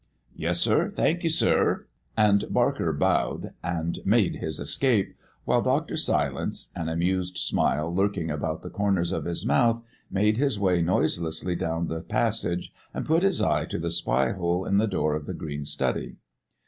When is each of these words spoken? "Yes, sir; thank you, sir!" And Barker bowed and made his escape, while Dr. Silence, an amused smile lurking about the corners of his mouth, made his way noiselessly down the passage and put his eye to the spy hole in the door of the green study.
"Yes, 0.35 0.59
sir; 0.59 0.89
thank 0.89 1.23
you, 1.23 1.29
sir!" 1.29 1.85
And 2.17 2.45
Barker 2.49 2.91
bowed 2.91 3.53
and 3.63 3.99
made 4.03 4.37
his 4.37 4.59
escape, 4.59 5.13
while 5.45 5.61
Dr. 5.61 5.95
Silence, 5.95 6.71
an 6.75 6.89
amused 6.89 7.37
smile 7.37 7.93
lurking 7.93 8.31
about 8.31 8.63
the 8.63 8.71
corners 8.71 9.11
of 9.11 9.25
his 9.25 9.45
mouth, 9.45 9.83
made 10.09 10.37
his 10.37 10.59
way 10.59 10.81
noiselessly 10.81 11.55
down 11.55 11.85
the 11.87 12.01
passage 12.01 12.73
and 12.95 13.05
put 13.05 13.21
his 13.21 13.43
eye 13.43 13.65
to 13.65 13.77
the 13.77 13.91
spy 13.91 14.31
hole 14.31 14.65
in 14.65 14.79
the 14.79 14.87
door 14.87 15.13
of 15.13 15.27
the 15.27 15.35
green 15.35 15.65
study. 15.65 16.15